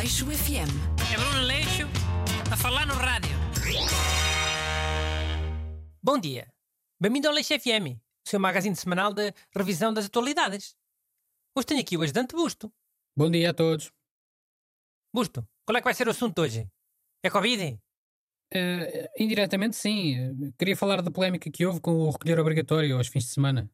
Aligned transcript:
Aleixo 0.00 0.24
FM. 0.24 0.72
É 1.12 1.16
Bruno 1.18 1.42
Leixo 1.42 1.86
a 2.50 2.56
falar 2.56 2.86
no 2.86 2.94
rádio. 2.94 3.36
Bom 6.02 6.18
dia. 6.18 6.50
Bem-vindo 6.98 7.28
ao 7.28 7.34
Leixo 7.34 7.52
FM, 7.52 8.00
o 8.24 8.26
seu 8.26 8.40
magazine 8.40 8.74
semanal 8.74 9.12
de 9.12 9.30
revisão 9.54 9.92
das 9.92 10.06
atualidades. 10.06 10.74
Hoje 11.54 11.66
tenho 11.66 11.80
aqui 11.82 11.98
o 11.98 12.02
ajudante 12.02 12.34
Busto. 12.34 12.72
Bom 13.14 13.30
dia 13.30 13.50
a 13.50 13.52
todos. 13.52 13.92
Busto, 15.14 15.46
qual 15.66 15.76
é 15.76 15.82
que 15.82 15.84
vai 15.84 15.92
ser 15.92 16.08
o 16.08 16.12
assunto 16.12 16.40
hoje? 16.40 16.66
É 17.22 17.28
Covid? 17.28 17.78
Eh, 18.54 19.10
indiretamente, 19.18 19.76
sim. 19.76 20.14
Eh, 20.14 20.52
queria 20.58 20.78
falar 20.78 21.02
da 21.02 21.10
polémica 21.10 21.50
que 21.50 21.66
houve 21.66 21.78
com 21.78 21.90
o 21.90 22.10
recolher 22.10 22.40
obrigatório 22.40 22.96
aos 22.96 23.08
fins 23.08 23.24
de 23.24 23.34
semana. 23.34 23.70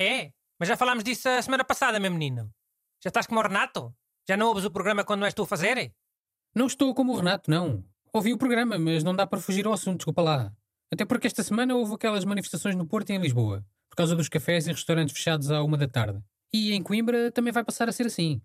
É, 0.00 0.32
mas 0.58 0.66
já 0.66 0.78
falámos 0.78 1.04
disso 1.04 1.28
a 1.28 1.42
semana 1.42 1.62
passada, 1.62 2.00
meu 2.00 2.10
menino. 2.10 2.50
Já 3.04 3.08
estás 3.08 3.26
como 3.26 3.38
o 3.38 3.42
Renato? 3.42 3.94
Já 4.28 4.36
não 4.36 4.48
ouves 4.48 4.64
o 4.64 4.70
programa 4.70 5.04
quando 5.04 5.20
não 5.20 5.26
és 5.26 5.34
tu 5.34 5.42
a 5.42 5.46
fazer? 5.46 5.92
Não 6.54 6.66
estou 6.66 6.94
como 6.94 7.12
o 7.12 7.16
Renato, 7.16 7.50
não. 7.50 7.84
Ouvi 8.12 8.32
o 8.32 8.38
programa, 8.38 8.78
mas 8.78 9.02
não 9.02 9.14
dá 9.14 9.26
para 9.26 9.40
fugir 9.40 9.66
ao 9.66 9.72
assunto, 9.72 9.98
desculpa 9.98 10.22
lá. 10.22 10.54
Até 10.92 11.04
porque 11.04 11.26
esta 11.26 11.42
semana 11.42 11.74
houve 11.74 11.94
aquelas 11.94 12.24
manifestações 12.24 12.76
no 12.76 12.86
Porto 12.86 13.10
e 13.10 13.14
em 13.14 13.18
Lisboa, 13.18 13.64
por 13.88 13.96
causa 13.96 14.14
dos 14.14 14.28
cafés 14.28 14.66
e 14.66 14.72
restaurantes 14.72 15.14
fechados 15.14 15.50
à 15.50 15.62
uma 15.62 15.78
da 15.78 15.88
tarde. 15.88 16.22
E 16.52 16.72
em 16.72 16.82
Coimbra 16.82 17.32
também 17.32 17.52
vai 17.52 17.64
passar 17.64 17.88
a 17.88 17.92
ser 17.92 18.06
assim. 18.06 18.42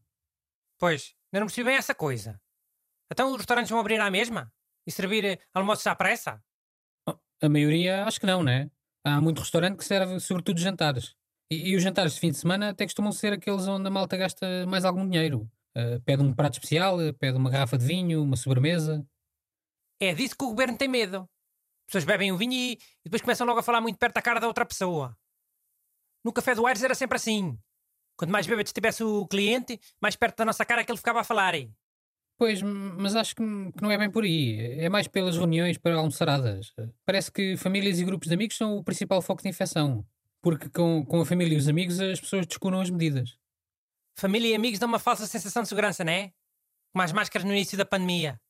Pois, 0.79 1.13
ainda 1.25 1.41
não 1.41 1.47
percebi 1.47 1.65
bem 1.65 1.75
essa 1.75 1.93
coisa. 1.93 2.39
Então 3.11 3.31
os 3.31 3.37
restaurantes 3.37 3.69
vão 3.69 3.79
abrir 3.79 3.99
à 3.99 4.09
mesma? 4.09 4.51
E 4.85 4.91
servir 4.91 5.25
eh, 5.25 5.39
almoços 5.53 5.85
à 5.85 5.95
pressa? 5.95 6.41
Oh, 7.07 7.17
a 7.41 7.49
maioria 7.49 8.05
acho 8.05 8.19
que 8.19 8.25
não, 8.25 8.41
né? 8.41 8.71
Há 9.03 9.19
muito 9.19 9.41
restaurante 9.41 9.77
que 9.77 9.85
serve 9.85 10.19
sobretudo 10.21 10.59
jantares. 10.59 11.15
E, 11.51 11.71
e 11.71 11.75
os 11.75 11.83
jantares 11.83 12.13
de 12.13 12.19
fim 12.21 12.31
de 12.31 12.37
semana 12.37 12.69
até 12.69 12.85
costumam 12.85 13.11
ser 13.11 13.33
aqueles 13.33 13.67
onde 13.67 13.87
a 13.87 13.91
malta 13.91 14.15
gasta 14.15 14.65
mais 14.65 14.85
algum 14.85 15.07
dinheiro. 15.07 15.49
Uh, 15.77 16.01
pede 16.01 16.23
um 16.23 16.33
prato 16.33 16.53
especial, 16.53 16.97
pede 17.19 17.37
uma 17.37 17.51
garrafa 17.51 17.77
de 17.77 17.85
vinho, 17.85 18.23
uma 18.23 18.35
sobremesa. 18.35 19.05
É 19.99 20.11
disso 20.13 20.35
que 20.35 20.43
o 20.43 20.49
governo 20.49 20.75
tem 20.75 20.87
medo. 20.87 21.17
As 21.17 21.85
pessoas 21.87 22.05
bebem 22.05 22.31
o 22.31 22.37
vinho 22.37 22.53
e, 22.53 22.73
e 22.73 22.79
depois 23.05 23.21
começam 23.21 23.45
logo 23.45 23.59
a 23.59 23.63
falar 23.63 23.79
muito 23.79 23.97
perto 23.97 24.15
da 24.15 24.21
cara 24.21 24.39
da 24.39 24.47
outra 24.47 24.65
pessoa. 24.65 25.15
No 26.23 26.33
café 26.33 26.55
do 26.55 26.65
Aires 26.65 26.83
era 26.83 26.95
sempre 26.95 27.15
assim. 27.15 27.57
Quanto 28.17 28.31
mais 28.31 28.47
bêbado 28.47 28.67
estivesse 28.67 29.03
o 29.03 29.27
cliente, 29.27 29.79
mais 30.01 30.15
perto 30.15 30.37
da 30.37 30.45
nossa 30.45 30.65
cara 30.65 30.83
que 30.83 30.91
ele 30.91 30.97
ficava 30.97 31.21
a 31.21 31.23
falar. 31.23 31.53
Pois, 32.37 32.61
mas 32.61 33.15
acho 33.15 33.35
que 33.35 33.43
não 33.43 33.91
é 33.91 33.97
bem 33.97 34.09
por 34.09 34.23
aí. 34.23 34.79
É 34.79 34.89
mais 34.89 35.07
pelas 35.07 35.37
reuniões 35.37 35.77
para 35.77 35.95
almoçaradas. 35.95 36.73
Parece 37.05 37.31
que 37.31 37.55
famílias 37.55 37.99
e 37.99 38.03
grupos 38.03 38.27
de 38.27 38.33
amigos 38.33 38.57
são 38.57 38.77
o 38.77 38.83
principal 38.83 39.21
foco 39.21 39.43
de 39.43 39.49
infecção. 39.49 40.03
Porque 40.41 40.69
com, 40.69 41.05
com 41.05 41.21
a 41.21 41.25
família 41.25 41.55
e 41.55 41.57
os 41.57 41.67
amigos 41.67 41.99
as 41.99 42.19
pessoas 42.19 42.45
descuram 42.47 42.81
as 42.81 42.89
medidas. 42.89 43.37
Família 44.19 44.49
e 44.49 44.55
amigos 44.55 44.79
dão 44.79 44.89
uma 44.89 44.97
falsa 44.97 45.27
sensação 45.27 45.61
de 45.61 45.69
segurança, 45.69 46.03
não 46.03 46.11
é? 46.11 46.33
Como 46.91 47.03
as 47.03 47.11
máscaras 47.11 47.45
no 47.45 47.53
início 47.53 47.77
da 47.77 47.85
pandemia. 47.85 48.41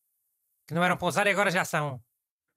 Que 0.66 0.74
não 0.74 0.82
eram 0.82 0.96
para 0.96 1.08
usar 1.08 1.28
e 1.28 1.32
agora 1.32 1.52
já 1.52 1.66
são. 1.66 2.02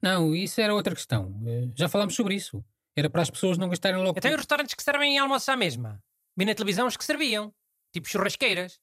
Não, 0.00 0.34
isso 0.34 0.61
era 0.61 0.72
outra 0.72 0.94
questão. 0.94 1.34
Eh, 1.44 1.69
já 1.75 1.88
falámos 1.88 2.14
sobre 2.14 2.36
isso. 2.36 2.64
Era 2.97 3.11
para 3.11 3.22
as 3.22 3.31
pessoas 3.31 3.58
não 3.58 3.69
gastarem 3.69 4.00
logo. 4.00 4.16
Até 4.16 4.31
os 4.31 4.36
restaurantes 4.36 4.75
que 4.75 4.83
servem 4.83 5.19
almoços 5.19 5.48
à 5.48 5.56
mesma. 5.56 6.00
Vi 6.36 6.44
na 6.44 6.55
televisão 6.55 6.86
os 6.86 6.97
que 6.97 7.05
serviam. 7.05 7.53
Tipo 7.92 8.08
churrasqueiras. 8.08 8.81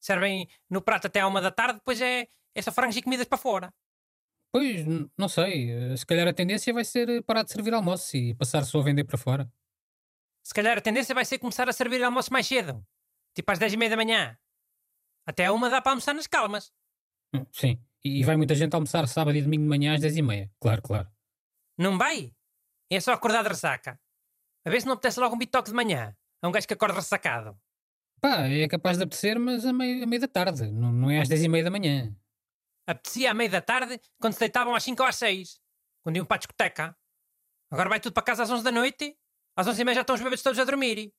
Servem 0.00 0.48
no 0.68 0.82
prato 0.82 1.06
até 1.06 1.20
à 1.20 1.26
uma 1.28 1.40
da 1.40 1.52
tarde, 1.52 1.74
depois 1.74 2.00
é, 2.00 2.26
é 2.54 2.62
só 2.62 2.72
frangos 2.72 2.96
e 2.96 3.02
comidas 3.02 3.26
para 3.26 3.38
fora. 3.38 3.72
Pois, 4.52 4.84
não 5.16 5.28
sei. 5.28 5.70
Eh, 5.70 5.96
se 5.96 6.04
calhar 6.04 6.26
a 6.26 6.34
tendência 6.34 6.74
vai 6.74 6.84
ser 6.84 7.22
parar 7.22 7.44
de 7.44 7.52
servir 7.52 7.72
almoço 7.72 8.16
e 8.16 8.34
passar 8.34 8.64
só 8.64 8.80
a 8.80 8.82
vender 8.82 9.04
para 9.04 9.16
fora. 9.16 9.48
Se 10.42 10.52
calhar 10.52 10.76
a 10.76 10.80
tendência 10.80 11.14
vai 11.14 11.24
ser 11.24 11.38
começar 11.38 11.68
a 11.68 11.72
servir 11.72 12.02
almoço 12.02 12.32
mais 12.32 12.48
cedo. 12.48 12.84
Tipo 13.34 13.50
às 13.52 13.58
10 13.58 13.72
e 13.72 13.76
meia 13.76 13.90
da 13.90 13.96
manhã. 13.96 14.38
Até 15.26 15.50
uma 15.50 15.68
dá 15.70 15.80
para 15.80 15.92
almoçar 15.92 16.14
nas 16.14 16.26
calmas. 16.26 16.72
Hum, 17.34 17.44
sim. 17.52 17.82
E 18.04 18.22
vai 18.22 18.36
muita 18.36 18.54
gente 18.54 18.74
almoçar 18.74 19.08
sábado 19.08 19.36
e 19.36 19.42
domingo 19.42 19.62
de 19.64 19.68
manhã 19.68 19.94
às 19.94 20.00
10 20.00 20.16
e 20.16 20.22
meia. 20.22 20.50
Claro, 20.60 20.82
claro. 20.82 21.08
Não 21.78 21.98
vai? 21.98 22.32
É 22.90 23.00
só 23.00 23.12
acordar 23.12 23.42
de 23.42 23.48
ressaca. 23.48 23.98
A 24.64 24.70
ver 24.70 24.80
se 24.80 24.86
não 24.86 24.94
apetece 24.94 25.18
logo 25.18 25.34
um 25.34 25.38
bitoque 25.38 25.70
de 25.70 25.74
manhã. 25.74 26.16
É 26.42 26.46
um 26.46 26.52
gajo 26.52 26.66
que 26.66 26.74
acorda 26.74 26.94
ressacado. 26.94 27.58
Pá, 28.20 28.46
é 28.46 28.68
capaz 28.68 28.96
de 28.96 29.04
apetecer, 29.04 29.38
mas 29.38 29.64
a 29.66 29.72
meia, 29.72 30.04
a 30.04 30.06
meia 30.06 30.20
da 30.20 30.28
tarde. 30.28 30.70
Não, 30.70 30.92
não 30.92 31.10
é 31.10 31.20
às 31.20 31.28
10 31.28 31.42
e 31.44 31.48
meia 31.48 31.64
da 31.64 31.70
manhã. 31.70 32.14
Apetecia 32.86 33.30
à 33.30 33.34
meia 33.34 33.50
da 33.50 33.60
tarde 33.60 34.00
quando 34.20 34.34
se 34.34 34.40
deitavam 34.40 34.74
às 34.74 34.84
5 34.84 35.02
ou 35.02 35.08
às 35.08 35.16
6. 35.16 35.60
Quando 36.02 36.16
iam 36.16 36.26
para 36.26 36.36
a 36.36 36.38
discoteca. 36.38 36.96
Agora 37.70 37.88
vai 37.88 37.98
tudo 37.98 38.12
para 38.12 38.22
casa 38.22 38.42
às 38.42 38.50
11 38.50 38.62
da 38.62 38.70
noite. 38.70 39.16
Às 39.56 39.66
11 39.66 39.80
e 39.80 39.84
meia 39.84 39.94
já 39.96 40.00
estão 40.02 40.14
os 40.14 40.22
bebês 40.22 40.42
todos 40.42 40.58
a 40.58 40.64
dormir. 40.64 41.12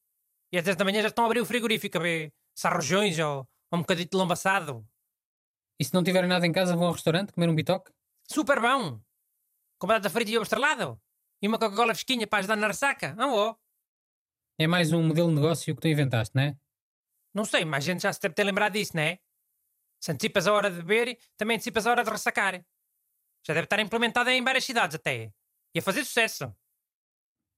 E 0.51 0.57
às 0.57 0.63
10 0.63 0.77
da 0.77 0.85
manhã 0.85 1.01
já 1.01 1.07
estão 1.07 1.23
a 1.23 1.27
abrir 1.27 1.41
o 1.41 1.45
frigorífico 1.45 1.97
a 1.97 2.01
ver 2.01 2.33
se 2.55 2.67
há 2.67 2.71
rojões 2.71 3.17
ou, 3.19 3.47
ou 3.71 3.79
um 3.79 3.81
bocadinho 3.81 4.09
de 4.09 4.17
lombo 4.17 4.33
assado. 4.33 4.87
E 5.79 5.83
se 5.83 5.93
não 5.93 6.03
tiverem 6.03 6.29
nada 6.29 6.47
em 6.47 6.51
casa, 6.51 6.75
vão 6.75 6.87
ao 6.87 6.93
restaurante 6.93 7.33
comer 7.33 7.49
um 7.49 7.55
bitoque? 7.55 7.91
Super 8.29 8.61
bom! 8.61 9.01
Com 9.77 9.87
batata 9.87 10.09
frita 10.09 10.31
e 10.31 10.37
ovo 10.37 10.43
estrelado. 10.43 10.99
E 11.41 11.47
uma 11.47 11.59
Coca-Cola 11.59 11.93
fresquinha 11.93 12.25
para 12.25 12.39
ajudar 12.39 12.55
na 12.55 12.67
ressaca. 12.67 13.13
Não 13.15 13.33
oh. 13.33 13.55
É 14.57 14.67
mais 14.67 14.93
um 14.93 15.05
modelo 15.05 15.27
de 15.29 15.35
negócio 15.35 15.75
que 15.75 15.81
tu 15.81 15.87
inventaste, 15.87 16.33
não 16.33 16.43
é? 16.43 16.57
Não 17.33 17.43
sei, 17.43 17.65
mas 17.65 17.83
a 17.83 17.87
gente 17.87 18.03
já 18.03 18.13
se 18.13 18.21
deve 18.21 18.33
ter 18.33 18.45
lembrado 18.45 18.73
disso, 18.73 18.95
não 18.95 19.03
é? 19.03 19.19
Se 19.99 20.11
antecipas 20.11 20.47
a 20.47 20.53
hora 20.53 20.71
de 20.71 20.77
beber, 20.77 21.19
também 21.35 21.55
antecipas 21.55 21.85
a 21.85 21.91
hora 21.91 22.03
de 22.03 22.09
ressacar. 22.09 22.65
Já 23.45 23.53
deve 23.53 23.65
estar 23.65 23.79
implementada 23.79 24.31
em 24.31 24.43
várias 24.43 24.63
cidades 24.63 24.95
até. 24.95 25.33
E 25.73 25.79
a 25.79 25.81
fazer 25.81 26.05
sucesso. 26.05 26.55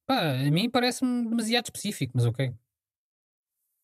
Pá, 0.07 0.31
a 0.31 0.51
mim 0.51 0.69
parece-me 0.69 1.29
demasiado 1.29 1.65
específico, 1.65 2.13
mas 2.15 2.25
ok. 2.25 2.53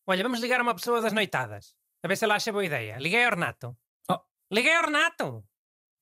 Olha, 0.06 0.22
vamos 0.22 0.40
ligar 0.40 0.60
a 0.60 0.62
uma 0.62 0.74
pessoa 0.74 1.00
das 1.00 1.12
noitadas. 1.12 1.74
A 2.02 2.08
ver 2.08 2.16
se 2.16 2.24
ela 2.24 2.34
acha 2.34 2.52
boa 2.52 2.64
ideia. 2.64 2.98
Liguei 2.98 3.24
ao 3.24 3.30
Renato. 3.30 3.76
Oh. 4.10 4.20
Liguei 4.52 4.74
ao 4.74 4.84
Renato! 4.84 5.42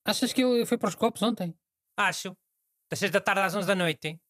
Achas 0.04 0.32
que 0.32 0.42
ele 0.42 0.66
foi 0.66 0.76
para 0.76 0.88
os 0.88 0.96
copos 0.96 1.22
ontem? 1.22 1.56
Acho. 1.96 2.36
Das 2.90 2.98
6 2.98 3.12
da 3.12 3.20
tarde 3.20 3.42
às 3.42 3.54
11 3.54 3.66
da 3.66 3.74
noite. 3.74 4.20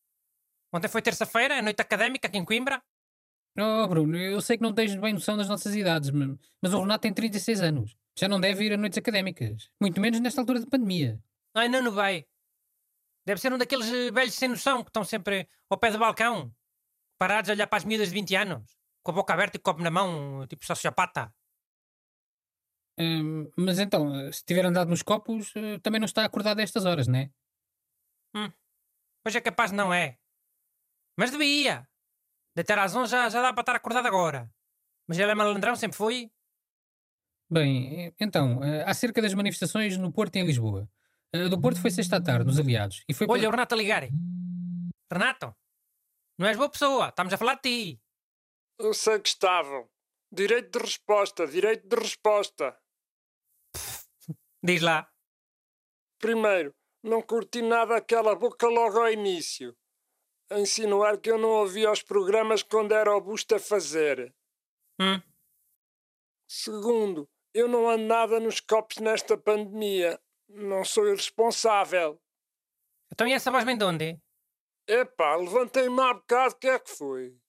Ontem 0.72 0.88
foi 0.88 1.00
terça-feira, 1.00 1.58
a 1.58 1.62
noite 1.62 1.80
académica 1.80 2.28
aqui 2.28 2.36
em 2.36 2.44
Coimbra. 2.44 2.82
Oh, 3.58 3.86
Bruno, 3.88 4.16
eu 4.16 4.40
sei 4.40 4.56
que 4.56 4.62
não 4.62 4.74
tens 4.74 4.94
bem 4.94 5.14
noção 5.14 5.36
das 5.36 5.48
nossas 5.48 5.74
idades, 5.74 6.10
mas 6.10 6.74
o 6.74 6.80
Renato 6.80 7.02
tem 7.02 7.12
36 7.12 7.60
anos. 7.62 7.96
Já 8.18 8.28
não 8.28 8.40
deve 8.40 8.64
ir 8.64 8.72
a 8.74 8.76
noites 8.76 8.98
académicas. 8.98 9.70
Muito 9.80 10.00
menos 10.00 10.20
nesta 10.20 10.40
altura 10.40 10.60
de 10.60 10.66
pandemia. 10.66 11.22
Ai, 11.54 11.68
não, 11.68 11.82
não 11.82 11.92
vai. 11.92 12.26
Deve 13.26 13.40
ser 13.40 13.52
um 13.52 13.58
daqueles 13.58 13.88
velhos 14.12 14.34
sem 14.34 14.48
noção 14.48 14.82
que 14.82 14.90
estão 14.90 15.04
sempre 15.04 15.48
ao 15.70 15.78
pé 15.78 15.90
do 15.90 15.98
balcão, 15.98 16.54
parados 17.18 17.48
a 17.48 17.52
olhar 17.52 17.66
para 17.66 17.78
as 17.78 17.84
miúdas 17.84 18.08
de 18.08 18.14
20 18.14 18.34
anos, 18.36 18.76
com 19.02 19.10
a 19.10 19.14
boca 19.14 19.32
aberta 19.32 19.56
e 19.56 19.60
o 19.60 19.62
copo 19.62 19.82
na 19.82 19.90
mão, 19.90 20.46
tipo 20.46 20.64
sociopata. 20.64 21.34
Hum, 22.98 23.50
mas 23.56 23.78
então, 23.78 24.30
se 24.32 24.44
tiver 24.44 24.64
andado 24.64 24.88
nos 24.88 25.02
copos, 25.02 25.52
eh, 25.56 25.78
também 25.78 26.00
não 26.00 26.04
está 26.06 26.24
acordado 26.24 26.60
a 26.60 26.62
estas 26.62 26.84
horas, 26.84 27.08
não 27.08 27.18
é? 27.18 27.30
Hum, 28.34 28.52
pois 29.22 29.34
é 29.34 29.40
capaz 29.40 29.72
não 29.72 29.92
é. 29.92 30.18
Mas 31.18 31.30
devia. 31.30 31.88
Deitar 32.54 32.78
às 32.78 32.94
11 32.94 33.10
já, 33.10 33.28
já 33.28 33.42
dá 33.42 33.52
para 33.52 33.62
estar 33.62 33.76
acordado 33.76 34.06
agora. 34.06 34.52
Mas 35.08 35.18
ele 35.18 35.30
é 35.30 35.34
malandrão, 35.34 35.74
sempre 35.74 35.96
foi. 35.96 36.30
Bem, 37.50 38.14
então, 38.20 38.62
eh, 38.62 38.84
acerca 38.84 39.20
das 39.20 39.34
manifestações 39.34 39.96
no 39.96 40.12
Porto 40.12 40.36
e 40.36 40.40
em 40.40 40.46
Lisboa. 40.46 40.88
Do 41.48 41.58
Porto 41.58 41.80
foi 41.80 41.90
sexta 41.90 42.16
à 42.16 42.20
tarde, 42.20 42.44
nos 42.44 42.58
aliados. 42.58 43.04
E 43.08 43.14
foi 43.14 43.26
Olha, 43.28 43.48
o 43.48 43.50
Renato 43.50 43.74
a 43.74 43.78
ligar. 43.78 44.06
Renato, 45.10 45.54
não 46.38 46.46
és 46.46 46.56
boa 46.56 46.68
pessoa, 46.68 47.08
estamos 47.08 47.32
a 47.32 47.38
falar 47.38 47.54
de 47.54 47.62
ti. 47.62 48.01
Eu 48.82 48.92
sei 48.92 49.20
que 49.20 49.28
estavam. 49.28 49.88
Direito 50.32 50.76
de 50.76 50.84
resposta, 50.84 51.46
direito 51.46 51.86
de 51.86 51.94
resposta. 51.94 52.76
Diz 54.60 54.82
lá. 54.82 55.08
Primeiro, 56.18 56.74
não 57.00 57.22
curti 57.22 57.62
nada 57.62 57.96
aquela 57.96 58.34
boca 58.34 58.66
logo 58.66 58.98
ao 58.98 59.08
início. 59.08 59.76
A 60.50 60.58
insinuar 60.58 61.20
que 61.20 61.30
eu 61.30 61.38
não 61.38 61.50
ouvia 61.50 61.92
os 61.92 62.02
programas 62.02 62.64
quando 62.64 62.90
era 62.90 63.14
o 63.14 63.20
busto 63.20 63.54
a 63.54 63.60
fazer. 63.60 64.34
Hum? 65.00 65.22
Segundo, 66.48 67.30
eu 67.54 67.68
não 67.68 67.88
ando 67.88 68.06
nada 68.06 68.40
nos 68.40 68.58
copos 68.58 68.96
nesta 68.96 69.38
pandemia. 69.38 70.20
Não 70.48 70.84
sou 70.84 71.06
irresponsável. 71.06 72.20
Então 73.12 73.28
e 73.28 73.32
essa 73.32 73.52
voz 73.52 73.62
vem 73.62 73.78
de 73.78 73.84
onde? 73.84 74.20
Epá, 74.88 75.36
levantei-me 75.36 76.00
há 76.00 76.14
bocado, 76.14 76.56
que 76.56 76.66
é 76.66 76.80
que 76.80 76.90
foi? 76.90 77.40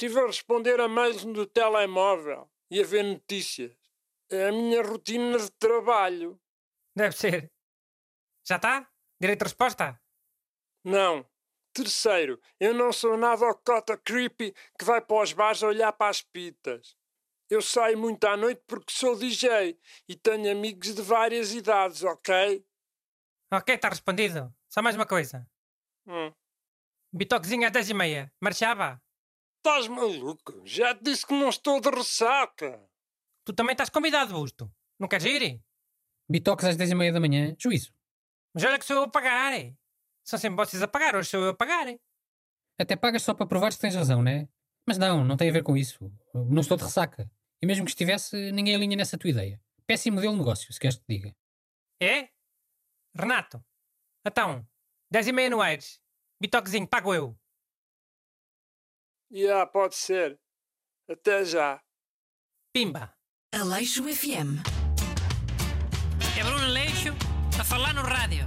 Estive 0.00 0.18
a 0.18 0.26
responder 0.26 0.80
a 0.80 0.88
mails 0.88 1.24
no 1.24 1.44
telemóvel 1.44 2.50
e 2.70 2.80
a 2.80 2.86
ver 2.86 3.02
notícias. 3.02 3.76
É 4.30 4.48
a 4.48 4.50
minha 4.50 4.82
rotina 4.82 5.36
de 5.38 5.50
trabalho. 5.50 6.40
Deve 6.96 7.14
ser. 7.14 7.52
Já 8.48 8.56
está? 8.56 8.90
Direito 9.20 9.40
de 9.40 9.44
resposta? 9.44 10.00
Não. 10.82 11.28
Terceiro, 11.74 12.40
eu 12.58 12.72
não 12.72 12.94
sou 12.94 13.18
nada 13.18 13.44
o 13.44 13.54
cota 13.54 13.94
creepy 13.98 14.54
que 14.78 14.86
vai 14.86 15.02
para 15.02 15.22
os 15.22 15.34
bares 15.34 15.62
olhar 15.62 15.92
para 15.92 16.08
as 16.08 16.22
pitas. 16.22 16.96
Eu 17.50 17.60
saio 17.60 17.98
muito 17.98 18.24
à 18.24 18.38
noite 18.38 18.62
porque 18.66 18.94
sou 18.94 19.14
DJ 19.14 19.78
e 20.08 20.16
tenho 20.16 20.50
amigos 20.50 20.94
de 20.94 21.02
várias 21.02 21.52
idades, 21.52 22.02
ok? 22.04 22.66
Ok, 23.52 23.74
está 23.74 23.90
respondido. 23.90 24.50
Só 24.66 24.80
mais 24.80 24.96
uma 24.96 25.06
coisa. 25.06 25.46
Hum. 26.06 26.32
Bitoquezinho 27.12 27.66
às 27.66 27.72
10 27.72 27.90
e 27.90 27.94
meia. 27.94 28.32
Marchava? 28.40 28.98
Estás 29.60 29.88
maluco? 29.88 30.62
Já 30.64 30.94
te 30.94 31.04
disse 31.04 31.26
que 31.26 31.34
não 31.34 31.50
estou 31.50 31.82
de 31.82 31.90
ressaca. 31.90 32.82
Tu 33.44 33.52
também 33.52 33.72
estás 33.72 33.90
convidado, 33.90 34.32
Busto. 34.32 34.72
Não 34.98 35.06
queres 35.06 35.26
ir? 35.26 35.62
Bitoques 36.26 36.64
às 36.64 36.76
10 36.76 36.92
e 36.92 36.94
meia 36.94 37.12
da 37.12 37.20
manhã, 37.20 37.54
juízo. 37.58 37.92
Mas 38.54 38.64
olha 38.64 38.78
que 38.78 38.86
sou 38.86 38.96
eu 38.96 39.02
a 39.02 39.10
pagar. 39.10 39.52
São 40.24 40.38
sempre 40.38 40.56
vocês 40.64 40.82
a 40.82 40.88
pagar, 40.88 41.14
hoje 41.14 41.28
sou 41.28 41.42
eu 41.42 41.50
a 41.50 41.54
pagar. 41.54 41.86
Até 42.78 42.96
pagas 42.96 43.22
só 43.22 43.34
para 43.34 43.46
provares 43.46 43.76
que 43.76 43.82
tens 43.82 43.94
razão, 43.94 44.22
né? 44.22 44.48
Mas 44.86 44.96
não, 44.96 45.22
não 45.22 45.36
tem 45.36 45.50
a 45.50 45.52
ver 45.52 45.62
com 45.62 45.76
isso. 45.76 46.10
Não 46.32 46.62
estou 46.62 46.78
de 46.78 46.84
ressaca. 46.84 47.30
E 47.60 47.66
mesmo 47.66 47.84
que 47.84 47.90
estivesse, 47.90 48.50
ninguém 48.52 48.74
alinha 48.74 48.96
nessa 48.96 49.18
tua 49.18 49.28
ideia. 49.28 49.60
Péssimo 49.86 50.14
modelo 50.14 50.32
de 50.32 50.38
negócio, 50.38 50.72
se 50.72 50.80
queres 50.80 50.96
que 50.96 51.04
te 51.04 51.18
diga. 51.18 51.36
É? 52.00 52.30
Renato, 53.14 53.62
então, 54.26 54.66
10 55.10 55.28
e 55.28 55.32
meia 55.32 55.50
no 55.50 55.60
Aires. 55.60 56.00
Bitoquezinho, 56.40 56.88
pago 56.88 57.12
eu. 57.12 57.38
Já, 59.30 59.64
pode 59.66 59.94
ser. 59.94 60.38
Até 61.08 61.44
já. 61.44 61.80
Pimba. 62.74 63.12
Aleixo 63.54 64.02
FM. 64.02 64.58
É 66.38 66.42
Bruno 66.44 66.66
Leixo 66.68 67.10
a 67.58 67.64
falar 67.64 67.94
no 67.94 68.02
rádio. 68.02 68.44